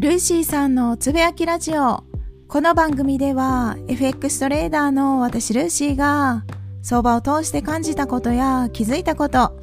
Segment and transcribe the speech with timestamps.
[0.00, 2.04] ルーシーさんのつぶやきラジオ。
[2.48, 6.46] この番組では FX トレーダーの私ルーシーが
[6.80, 9.60] 相場を通して感じたことや気づいたこと、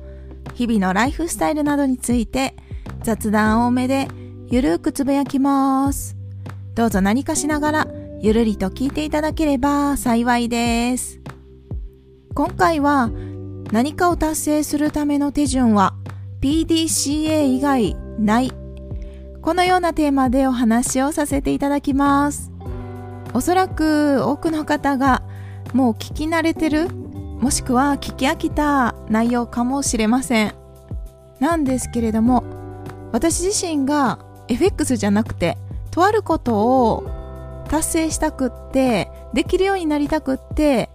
[0.53, 2.55] 日々のライフスタイルなどについて
[3.01, 4.07] 雑談多めで
[4.45, 6.15] ゆるーくつぶやきます。
[6.75, 7.87] どうぞ何かしながら
[8.21, 11.19] ゆるりと聞いていただければ幸いです。
[12.35, 13.09] 今回は
[13.71, 15.95] 何かを達成するための手順は
[16.41, 18.51] PDCA 以外ない
[19.47, 22.51] このようなテーマでお話をさせていただきます。
[23.33, 25.23] おそらく多くの方が
[25.71, 30.53] もう聞き慣れてるもしくは聞き飽きた内容かもしれません。
[31.39, 32.43] なんですけれども
[33.13, 35.57] 私自身が FX じゃなくて
[35.91, 40.89] とあることを達成したくってできるようになりたくって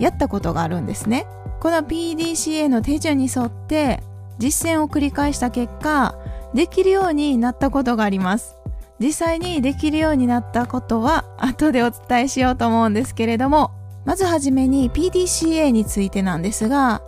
[0.00, 1.24] やったことがあるんですね。
[1.60, 4.02] この PDCA の手順に沿って
[4.38, 6.16] 実践を繰り返した結果
[6.54, 8.56] できるようになったことがあります。
[9.02, 13.72] 実際にできるようになったことは後でお伝えしようと思うんですけれども
[14.04, 17.02] まずはじめに PDCA についてなんですが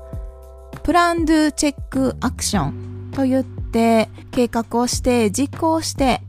[0.83, 6.21] プランドゥチェックアクションと言って計画をして実行して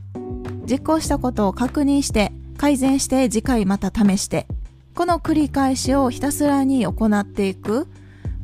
[0.70, 4.46] 実行したことを確認して改善して次回また試して
[4.94, 7.88] この繰り返しをひたすらに行っていく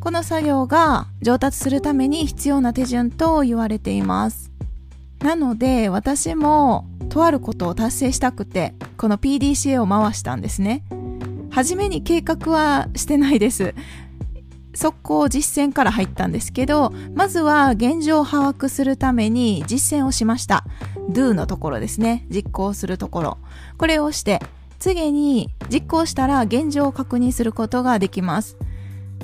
[0.01, 4.52] この作業が上達するために必要な手順と言われています。
[5.23, 10.85] なので私もとあることを達成したくてこの PDCA を回したんですね。
[11.51, 13.75] 初めに計画はしてないです。
[14.75, 20.65] 速攻実践から入ったんですけどまずは現状を把握するために実践をしました。
[21.11, 22.27] Do のところですね。
[22.31, 23.39] 実行するところ。
[23.77, 24.41] これをして
[24.79, 28.57] 次に実行したら現状を確認することができます。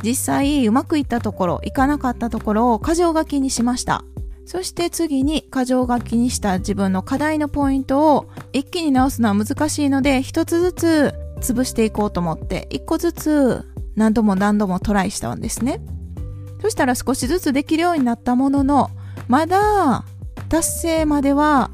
[0.05, 4.05] 実際うまくいったところいかなかったところを箇条書きにしました。
[4.49, 15.83] そして次に箇条書きにした自分の課題のポイントを一気に直すのは難しいので一つずつ潰していこうと思って一個ずつ何度も何度もトライしたんですね。
[16.62, 18.91] そしたら少しずつできるようになったものの
[19.28, 20.06] まだ
[20.49, 21.71] 達成までは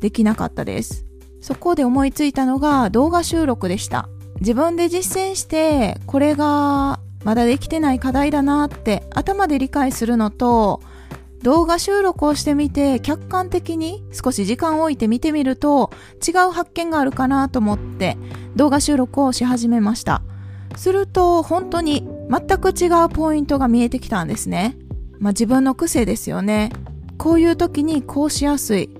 [0.00, 1.06] できなかったです。
[1.40, 4.08] そこで思いついたのが動画収録でした。
[4.40, 10.80] 自分で実践してこれがまだできてない課題だなって頭で理解するのと
[11.42, 15.90] 動画収録をしてみて客観的に少し時間を置いて見てみると
[16.26, 18.16] 違う発見があるかなと思って
[18.54, 20.22] 動画収録をし始めました。
[20.76, 24.76] すると本当に全く違うポイントが見えてきたんですね。
[25.18, 26.70] まあ自分の癖ですよね。
[27.18, 28.90] こういう時にこうしやすい。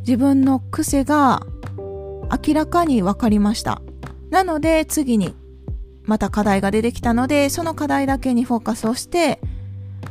[0.00, 1.46] 自分の癖が
[2.46, 3.80] 明らかに分かりました。
[4.30, 5.34] なので次に
[6.02, 9.40] また課題が出てきたのでその課題だけにフォーカスをして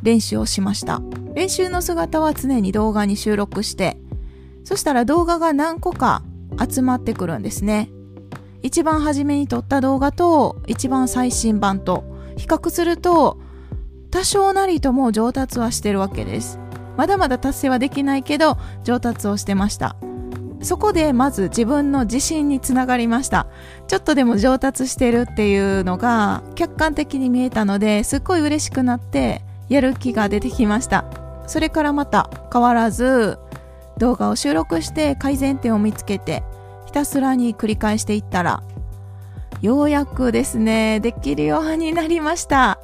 [0.01, 1.01] 練習をしました。
[1.35, 3.97] 練習の姿は常に動画に収録して
[4.63, 6.23] そしたら動画が何個か
[6.69, 7.89] 集まってくるんですね。
[8.61, 12.05] 一番初めに撮った動画と一番最新版と
[12.37, 13.39] 比較すると
[14.09, 16.59] 多少なりとも上達はしてるわけです。
[16.95, 19.97] まだまだ達成はできないけど上達をしてました。
[20.61, 23.47] そこでまず自分の自信につながりました。
[23.87, 31.22] ちょっとでも上達してるっていうのが客観的に見えたのですっごい嬉しくなってやる気が出てきました。
[31.47, 33.37] それからまた変わらず
[33.97, 36.43] 動画を収録して改善点を見つけて
[36.85, 38.63] ひたすらに繰り返していったら
[39.61, 42.79] ようやくですねできるようになりました。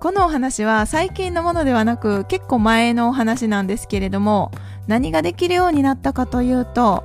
[0.00, 4.50] このお話は最近のものではなく結構前のお話なんですけれども
[4.86, 7.04] 何ができるようになったかというと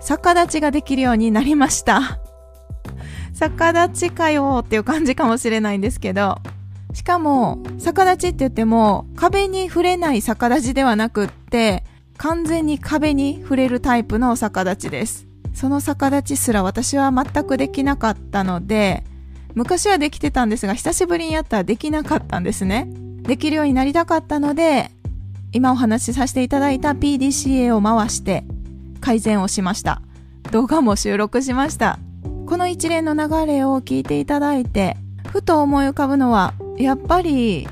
[0.00, 2.18] 逆立ちができるようになりました。
[3.32, 6.38] 逆立ちかよっていう感じかもしれないんですけど
[6.96, 11.84] しかも、逆立ちって言っても、壁に触れない逆立ちではなくって、
[12.16, 15.26] 完全に壁に触れるタイプの逆立ちです。
[15.52, 19.04] その逆立ちすら私は全くできなかったので、
[19.54, 22.88] 昔はできてたんですが、久しぶりにやったらできなかったんですね。
[23.20, 24.90] できるようになりたかったので、
[25.52, 28.44] 今お話しさせていただいた PDCA を回して
[29.02, 30.00] 改善をしました。
[30.50, 31.98] 動画も収録しました。
[32.46, 34.96] この一連の流れを聞いていただいて、
[35.28, 37.68] ふと思い浮かぶのは、やっぱり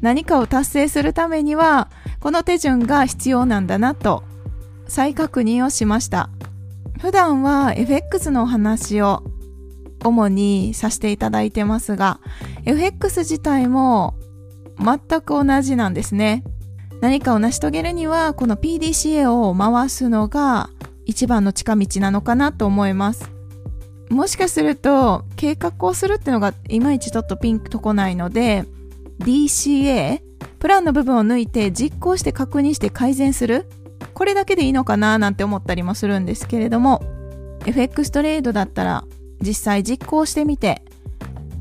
[0.00, 1.90] 何かを達成するためには
[2.20, 4.24] この手順が必要なんだなと
[4.86, 6.30] 再確認をしました。
[7.00, 9.24] 普段は FX のお話を
[10.04, 12.20] 主にさせていただいてますが
[12.64, 14.14] FX 自体も
[14.78, 16.44] 全く同じなんですね。
[17.00, 20.70] 何かを成し遂げるにはこの PDCA を回すのが
[21.04, 23.30] 一番の近道なのかなと思います。
[24.12, 28.66] もしかすると計画をするっていうのがいまいちちょっとピンクとこないので
[29.20, 30.20] DCA
[30.58, 33.68] プランの部分を抜いて実行して確認して改善する。
[34.14, 37.02] これだけでいいのかななんて思ったりもするんですけれども
[37.64, 39.04] FX トレードだったら
[39.40, 40.82] 実際実行してみて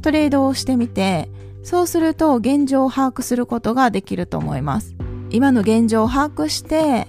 [0.01, 1.30] トレードをしてみて
[1.63, 4.95] そうすると現状を把握することができると思います。
[5.30, 7.07] 今の現状を把握して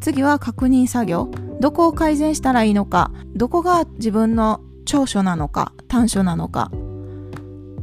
[0.00, 1.30] 次は確認作業。
[1.60, 6.70] どこを改善したらいいのかどこが自分の長所なのか短所なのか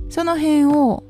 [0.10, 1.04] その辺を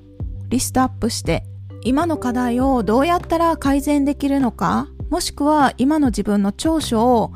[0.49, 1.43] リストアップして
[1.83, 7.31] 今の課題をどうやったら改善できるのかもしくは今の自分の長所を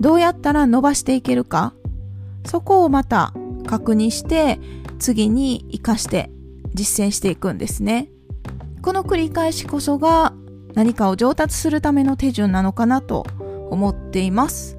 [0.00, 1.72] どうやったら伸ばしていけるか
[2.44, 3.32] そこをまた
[3.66, 4.58] 確認して
[4.98, 6.30] 次に活かして
[6.74, 8.10] 実践していくんですね。
[8.82, 10.32] この繰り返しこそが
[10.74, 13.26] 何かを上達するための手順なのかなと
[13.70, 14.78] 思っています。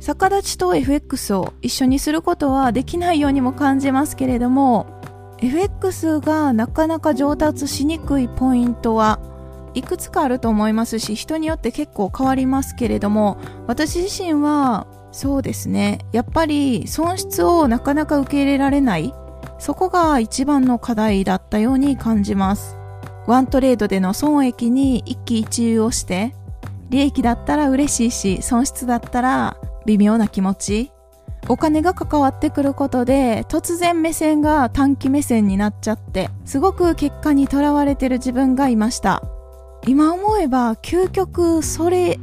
[0.00, 5.00] 逆立ちと FX を一緒にすることはできないようにも感じますけれども
[5.38, 9.18] FX がなかなか上達しにくいポイントは
[9.72, 16.00] いくつかあると思いますし人によって結構変わりますけれども私自身はそうですね。
[16.10, 19.14] やっぱり損失をなかなか受け入れられない。
[19.60, 22.76] そこが一番の課題だったように感じます。
[23.28, 26.34] ワントレードでの損益に一喜一憂をして
[26.94, 30.90] 利益だったら嬉しいし損失だったら微妙な気持ち。
[31.48, 39.22] お金が関わってくることで突然目線が短期目線になっちゃってすごく結果にとらわれてる自分がいました。
[39.88, 42.18] 今思えば究極それ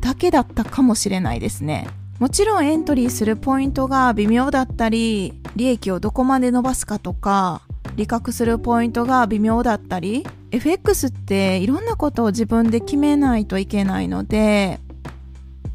[0.00, 1.86] だけだったかもしれないですね。
[2.18, 7.60] もちろんエントリーするポイントが微妙だったり利益をどこまで伸ばすかとか
[7.96, 14.80] 利確するポイントが微妙だったり FX っていろんなことを自分で決めないといけないので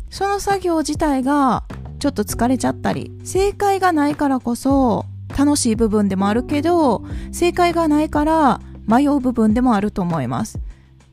[0.10, 1.64] その作業自体が
[2.00, 5.06] ちょっと疲れちゃったり正解がないからこそ
[5.38, 10.60] 楽しい部分でもあるけど正解がないから迷う部分でもあると思います。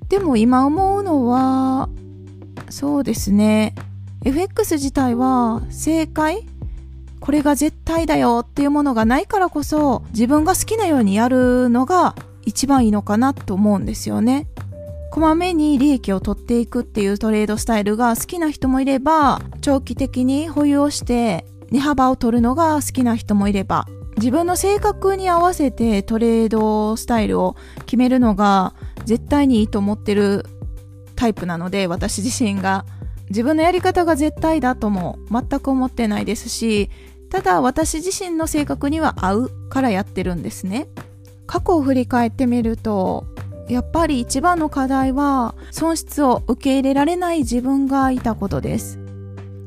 [0.09, 1.89] でも今思うのは
[2.71, 3.75] そうですね。
[4.25, 6.47] FX 自体は正解
[7.21, 12.15] これが絶対だよっていうものがないからこそ自分が好きなようにやるのが
[12.49, 14.49] 一番いいのかなと思うんですよね。
[15.11, 23.87] こまめに利益を取っていくっていうトレードスタイルが好きな人もいれば長期的に保有をして値幅を取るのが好きな人もいれば
[24.17, 27.57] 自分の性格に合わせてトレードスタイルを
[27.87, 28.75] 決めるのが
[29.05, 30.45] 絶対にいいと思ってる
[31.17, 32.85] タイプなので私自身が
[33.31, 36.91] 自分のやり方が絶対だとも全く思ってないですし
[37.31, 40.89] ただ私自身の性格には合うからやってるんですね
[41.49, 43.27] 過去を振り返ってみると
[43.69, 49.01] やっぱり一番の課題は損失を受け入れられない自分がいたことです。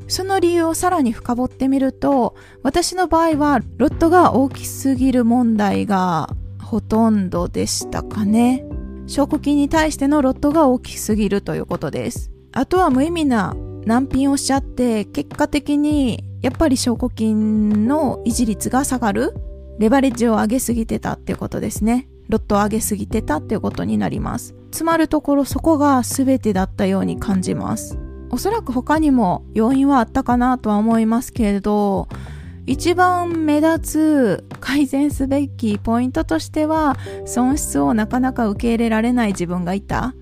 [0.08, 6.28] その理由をさらに深掘ってみると私の場合はロットが大きすぎる問題が
[6.60, 8.64] ほとんどでしたかね。
[9.06, 12.30] 証拠金に対してのロットが大きすぎるということです。
[12.52, 19.34] あとは無意味な難品をしちゃって結果的にやっぱり証拠金の維持率が下がる。
[19.78, 22.08] レバレッジを上げすぎてたっていうことですね。
[22.28, 24.54] ロットを上げすぎてたっていうことになります。
[24.70, 27.98] つまるところそこが全てだったように感じます。
[28.30, 32.08] おそらく他にも要因はあったかなとは思いますけれど
[32.64, 36.96] 一番目立つ改善すべきポイントとしては
[37.26, 40.14] 損失をなかなか受け入れられない自分がいた。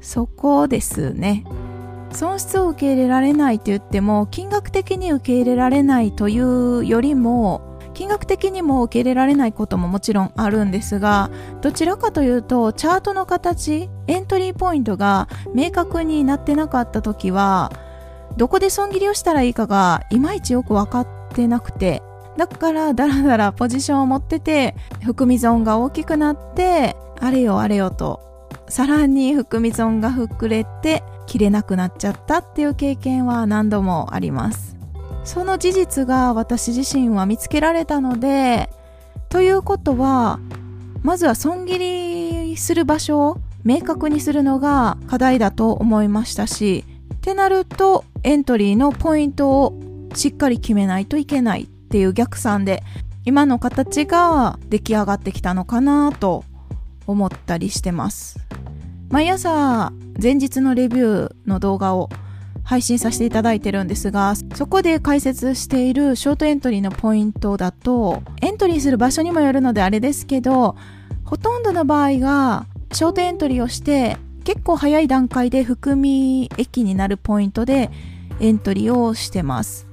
[0.00, 1.44] そこですね。
[2.12, 11.30] 損失を受け入れられないって言っても金額的に受け入れられないというよりも金額的にも受け入れられないことももちろんあるんですが
[11.60, 17.72] どちらかというとチャートの形エントリーポイントが明確になってなかった時は
[18.36, 22.02] どこで損切りをしたらいいかがいまいちよく分かってなくて
[22.36, 28.32] だからだらだらポジションを持ってて含み損が大きくなってあれよあれよと
[28.68, 34.81] さらに含み損が膨れて切れなくなっちゃったっていう経験は何度もあります。
[35.24, 38.68] その事実が私自身は見つけられたので
[39.28, 40.40] ということは
[41.02, 49.78] まずは損切りする場所を明確にするのが課題だと思いましたしってなるとエントリーのポイントを
[50.14, 52.82] しっかり決めないといけないっていう逆算で
[53.24, 56.44] 今の形が出来上がってきたのかなと
[57.06, 58.38] 思ったりしてます。
[59.10, 62.08] 毎朝前日のレビューの動画を
[62.72, 70.74] 配信させていただいてるんですが、そこで解説しているショートエントリーのポイントだと、エントリーする場所にもよるのであれですけど、
[71.22, 77.90] ほとんどの場合が、ショートエントリーをして、結構早い段階で含み益になるポイントで
[78.40, 79.86] エントリーをしてます。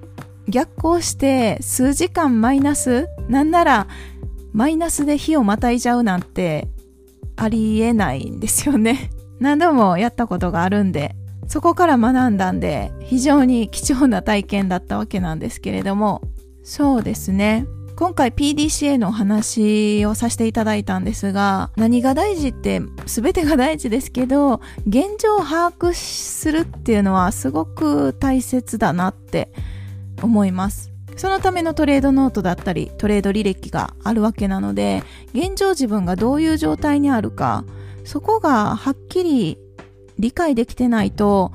[0.48, 3.88] 逆行して数時間マイナスなんなら
[4.54, 6.70] マイナスで火をまたいじゃうなんて
[7.36, 9.12] ありえないんですよね。
[9.40, 11.16] 何度もやったことがあるんで
[11.50, 16.22] そこから学んだんで、非常に貴重な体験だったわけなんですけれども、
[16.64, 17.66] そうですね。
[17.96, 29.52] 今回 PDCA のお話をさせていただいたんですが、何が大事って全てが大事ですけど、現状を把握するっていうのはすごく大切だなって
[30.22, 30.92] 思います。
[31.18, 35.04] そのためのトレードノートだったり、トレード履歴があるわけなので、
[35.34, 37.66] 現状自分がどういう状態にあるか、
[38.06, 39.58] そこがはっきり
[40.20, 41.52] 理解できてないと、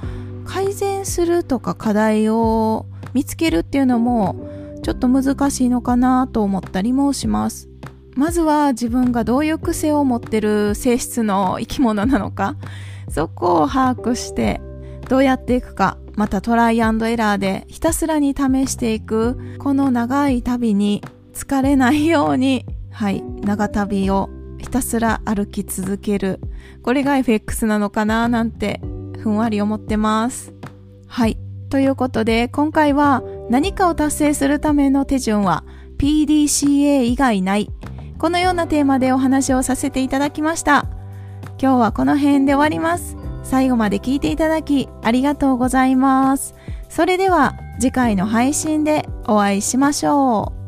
[0.47, 4.37] 改善するとか課題を見つけるっていうのも
[4.83, 7.69] ちょっと難しいのかなと思ったりもします。
[8.15, 12.57] まずは自分がどういう癖を持ってる性質の生き物なのか、
[13.09, 14.61] そこを把握して
[15.09, 21.03] どうやっていくか、またトライアンドエラーでひたすらに試していく、この長い旅に
[21.35, 24.31] 疲れないように、はい、長旅を
[24.65, 26.41] ひたすら歩き続ける。
[26.83, 28.81] これが FX なのかななんて
[29.19, 30.55] ふんわり思ってます。
[31.07, 31.37] はい。
[31.69, 35.65] ということで、今回は何かを達成するための手順は
[35.99, 37.71] PDCA 以外ない。
[38.19, 40.87] このようなテーマでお話をさせていただきました。
[41.61, 43.19] 今日はこの辺で終わります。
[43.43, 46.55] 最後まで聞いていただきありがとうございます。
[46.89, 50.64] それでは次回の配信でお会いしましょう。